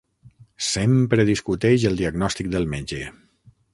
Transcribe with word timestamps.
Sempre 0.67 1.25
discuteix 1.29 1.85
el 1.91 1.99
diagnòstic 2.01 2.51
del 2.57 2.67
metge. 2.73 3.03